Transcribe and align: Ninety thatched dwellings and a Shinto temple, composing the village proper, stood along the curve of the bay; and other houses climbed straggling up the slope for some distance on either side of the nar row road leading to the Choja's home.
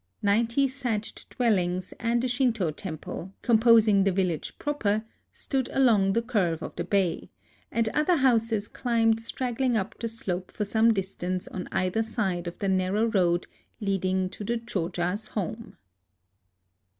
Ninety 0.23 0.67
thatched 0.67 1.29
dwellings 1.37 1.93
and 1.99 2.23
a 2.23 2.27
Shinto 2.27 2.71
temple, 2.71 3.35
composing 3.43 4.03
the 4.03 4.11
village 4.11 4.57
proper, 4.57 5.03
stood 5.31 5.69
along 5.71 6.13
the 6.13 6.23
curve 6.23 6.63
of 6.63 6.75
the 6.75 6.83
bay; 6.83 7.29
and 7.71 7.87
other 7.89 8.15
houses 8.15 8.67
climbed 8.67 9.21
straggling 9.21 9.77
up 9.77 9.99
the 9.99 10.07
slope 10.07 10.49
for 10.49 10.65
some 10.65 10.91
distance 10.91 11.47
on 11.49 11.69
either 11.71 12.01
side 12.01 12.47
of 12.47 12.57
the 12.57 12.67
nar 12.67 12.91
row 12.93 13.05
road 13.05 13.45
leading 13.79 14.27
to 14.31 14.43
the 14.43 14.57
Choja's 14.57 15.27
home. 15.27 15.77